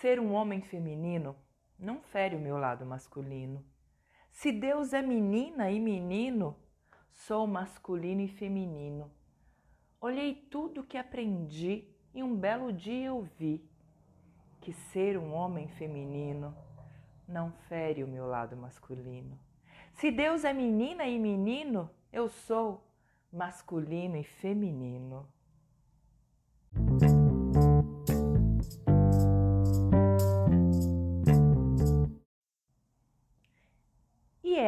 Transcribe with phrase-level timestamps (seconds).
[0.00, 1.34] Ser um homem feminino
[1.76, 3.64] não fere o meu lado masculino.
[4.30, 6.56] Se Deus é menina e menino,
[7.10, 9.10] sou masculino e feminino.
[10.00, 11.84] Olhei tudo que aprendi
[12.14, 13.68] e um belo dia eu vi
[14.60, 16.56] que ser um homem feminino
[17.26, 19.36] não fere o meu lado masculino.
[19.94, 22.88] Se Deus é menina e menino, eu sou
[23.32, 25.28] masculino e feminino.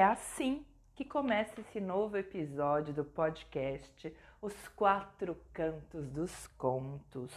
[0.01, 0.65] É assim
[0.95, 7.31] que começa esse novo episódio do podcast Os Quatro Cantos dos Contos.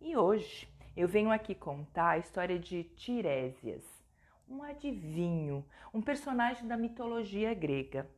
[0.00, 3.82] E hoje eu venho aqui contar a história de Tiresias,
[4.48, 8.08] um adivinho, um personagem da mitologia grega.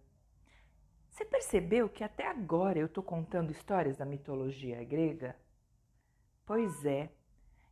[1.08, 5.34] Você percebeu que até agora eu estou contando histórias da mitologia grega?
[6.44, 7.10] Pois é,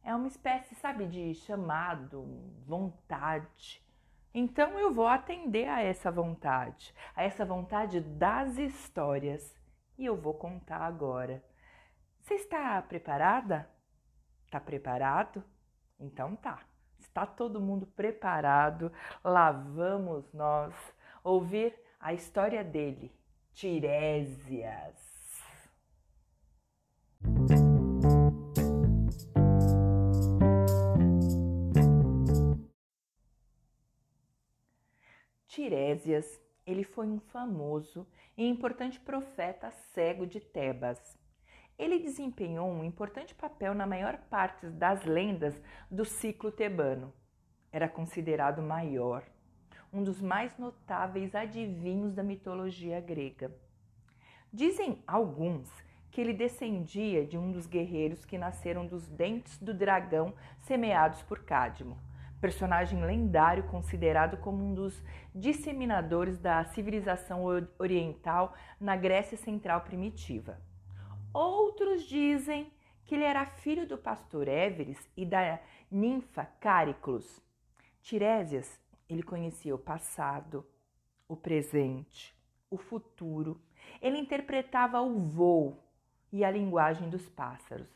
[0.02, 2.24] é uma espécie, sabe, de chamado,
[2.66, 3.84] vontade.
[4.32, 9.58] Então eu vou atender a essa vontade, a essa vontade das histórias.
[9.98, 11.44] E eu vou contar agora.
[12.20, 13.68] Você está preparada?
[14.46, 15.42] Está preparado?
[15.98, 16.60] Então tá.
[16.98, 18.92] Está todo mundo preparado?
[19.24, 20.74] Lá vamos nós
[21.24, 23.12] ouvir a história dele,
[23.52, 25.10] Tiresias.
[35.50, 38.06] Tiresias, ele foi um famoso
[38.36, 41.18] e importante profeta cego de Tebas.
[41.76, 47.12] Ele desempenhou um importante papel na maior parte das lendas do ciclo tebano.
[47.72, 49.24] Era considerado maior,
[49.92, 53.52] um dos mais notáveis adivinhos da mitologia grega.
[54.52, 55.68] Dizem alguns
[56.12, 61.40] que ele descendia de um dos guerreiros que nasceram dos dentes do dragão semeados por
[61.40, 61.98] Cádmo
[62.40, 67.44] personagem lendário considerado como um dos disseminadores da civilização
[67.78, 70.58] oriental na Grécia Central primitiva.
[71.32, 72.72] Outros dizem
[73.04, 75.60] que ele era filho do pastor Éveres e da
[75.90, 77.40] ninfa Cáriclos.
[78.02, 80.64] Tiresias, ele conhecia o passado,
[81.28, 82.34] o presente,
[82.70, 83.60] o futuro.
[84.00, 85.84] Ele interpretava o voo
[86.32, 87.88] e a linguagem dos pássaros.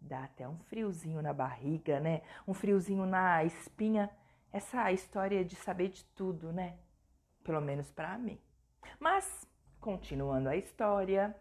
[0.00, 2.22] Dá até um friozinho na barriga, né?
[2.48, 4.10] Um friozinho na espinha.
[4.52, 6.78] Essa história de saber de tudo, né?
[7.44, 8.40] Pelo menos para mim.
[8.98, 9.46] Mas,
[9.78, 11.36] continuando a história,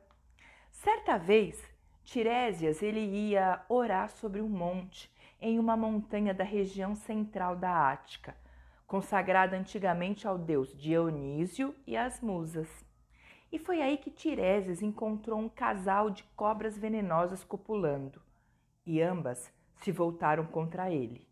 [0.71, 1.63] certa vez,
[2.03, 8.35] Tiresias ele ia orar sobre um monte em uma montanha da região central da Ática,
[8.85, 12.67] consagrada antigamente ao deus Dionísio e às musas.
[13.51, 18.21] E foi aí que Tiresias encontrou um casal de cobras venenosas copulando
[18.89, 21.27] e ambas se voltaram contra ele.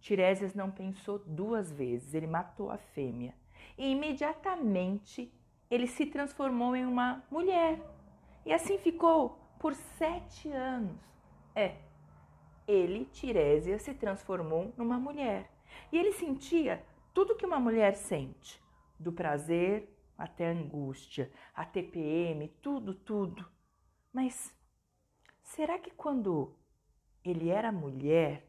[0.00, 3.34] Tiresias não pensou duas vezes, ele matou a fêmea
[3.78, 5.32] e imediatamente
[5.70, 7.80] ele se transformou em uma mulher.
[8.44, 11.00] E assim ficou por sete anos.
[11.54, 11.76] É,
[12.68, 15.50] ele, Tiresias, se transformou numa mulher.
[15.90, 16.84] E ele sentia
[17.14, 18.62] tudo que uma mulher sente,
[18.98, 23.50] do prazer até a angústia, a TPM, tudo, tudo.
[24.12, 24.54] Mas
[25.42, 26.54] será que quando
[27.24, 28.46] ele era mulher,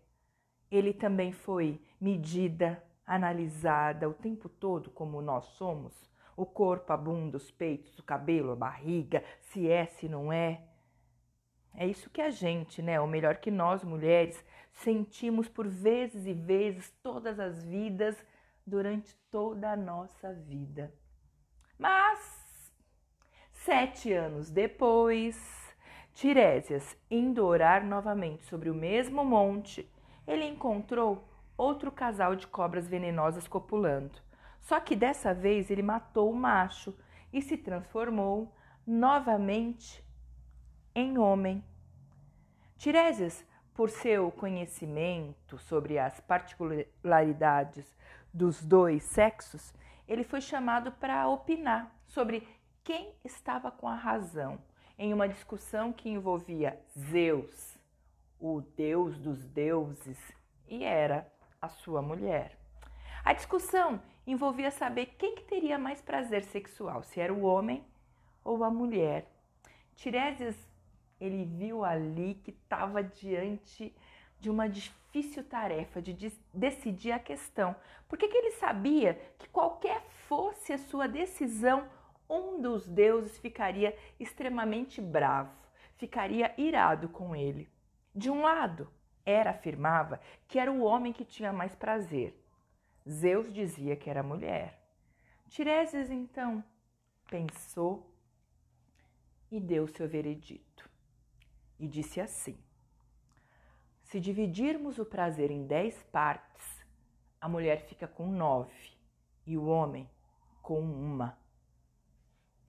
[0.70, 5.94] ele também foi medida, analisada o tempo todo como nós somos?
[6.36, 10.62] O corpo, a bunda, os peitos, o cabelo, a barriga, se é, se não é.
[11.76, 16.34] É isso que a gente, né, ou melhor que nós mulheres, sentimos por vezes e
[16.34, 18.16] vezes, todas as vidas,
[18.66, 20.94] durante toda a nossa vida.
[21.78, 22.72] Mas,
[23.52, 25.61] sete anos depois,
[26.14, 29.90] Tiresias, indo orar novamente sobre o mesmo monte,
[30.28, 31.28] ele encontrou
[31.58, 34.20] outro casal de cobras venenosas copulando.
[34.60, 36.96] Só que dessa vez ele matou o macho
[37.32, 38.54] e se transformou
[38.86, 40.04] novamente
[40.94, 41.64] em homem.
[42.78, 47.96] Tiresias, por seu conhecimento sobre as particularidades
[48.34, 49.74] dos dois sexos,
[50.08, 52.48] ele foi chamado para opinar sobre
[52.84, 54.60] quem estava com a razão
[55.02, 57.76] em uma discussão que envolvia Zeus,
[58.40, 60.20] o deus dos deuses,
[60.68, 61.28] e era
[61.60, 62.56] a sua mulher.
[63.26, 67.84] A discussão envolvia saber quem que teria mais prazer sexual, se era o homem
[68.44, 69.26] ou a mulher.
[69.96, 70.56] Tiresias,
[71.20, 73.92] ele viu ali que estava diante
[74.40, 77.76] de uma difícil tarefa de decidir a questão,
[78.08, 81.90] porque que ele sabia que qualquer fosse a sua decisão,
[82.32, 85.52] um dos deuses ficaria extremamente bravo,
[85.98, 87.70] ficaria irado com ele.
[88.16, 88.90] De um lado,
[89.26, 92.36] Hera afirmava que era o homem que tinha mais prazer.
[93.08, 94.80] Zeus dizia que era mulher.
[95.50, 96.64] Tiresias então
[97.30, 98.10] pensou
[99.52, 100.90] e deu seu veredito.
[101.80, 102.58] E disse assim:
[104.04, 106.86] Se dividirmos o prazer em dez partes,
[107.40, 108.92] a mulher fica com nove
[109.46, 110.10] e o homem
[110.62, 111.41] com uma.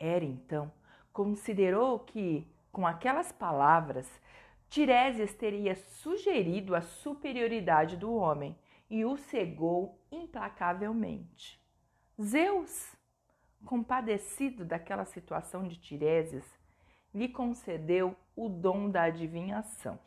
[0.05, 0.73] Era então
[1.13, 4.11] considerou que, com aquelas palavras,
[4.69, 8.59] Tiresias teria sugerido a superioridade do homem
[8.91, 11.63] e o cegou implacavelmente.
[12.21, 12.97] Zeus,
[13.65, 16.47] compadecido daquela situação de Tiresias,
[17.15, 20.01] lhe concedeu o dom da adivinhação.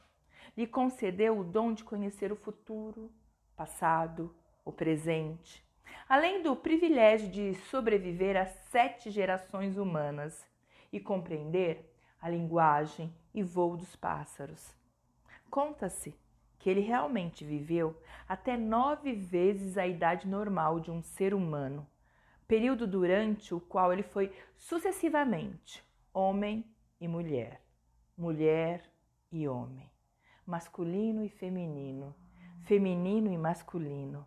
[0.58, 3.10] Lhe concedeu o dom de conhecer o futuro,
[3.56, 5.64] passado, o presente,
[6.08, 10.46] além do privilégio de sobreviver a sete gerações humanas
[10.92, 14.76] e compreender a linguagem e voo dos pássaros.
[15.50, 16.16] Conta-se
[16.58, 17.96] que ele realmente viveu
[18.28, 21.88] até nove vezes a idade normal de um ser humano,
[22.48, 25.84] período durante o qual ele foi sucessivamente
[26.14, 26.66] homem
[27.00, 27.62] e mulher,
[28.18, 28.90] mulher
[29.32, 29.92] e homem,
[30.46, 32.16] masculino e feminino,
[32.62, 34.26] feminino e masculino.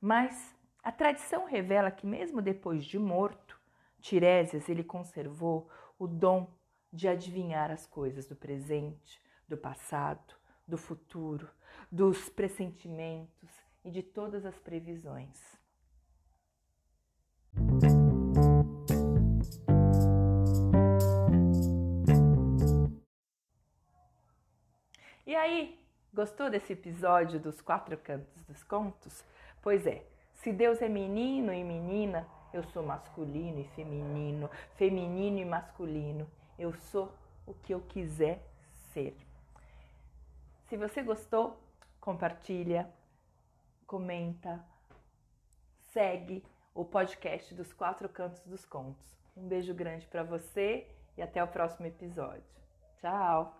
[0.00, 3.60] Mas a tradição revela que mesmo depois de morto,
[4.00, 5.68] Tiresias ele conservou
[5.98, 6.50] o dom
[6.92, 10.34] de adivinhar as coisas do presente, do passado,
[10.66, 11.48] do futuro,
[11.92, 13.50] dos pressentimentos
[13.84, 15.38] e de todas as previsões.
[25.26, 25.78] E aí,
[26.12, 29.24] gostou desse episódio dos quatro cantos dos contos?
[29.62, 30.04] Pois é,
[30.42, 36.26] se Deus é menino e menina, eu sou masculino e feminino, feminino e masculino.
[36.58, 37.12] Eu sou
[37.46, 38.42] o que eu quiser
[38.92, 39.16] ser.
[40.68, 41.60] Se você gostou,
[42.00, 42.90] compartilha,
[43.86, 44.64] comenta,
[45.92, 46.42] segue
[46.74, 49.06] o podcast dos Quatro Cantos dos Contos.
[49.36, 50.86] Um beijo grande para você
[51.16, 52.42] e até o próximo episódio.
[52.98, 53.59] Tchau!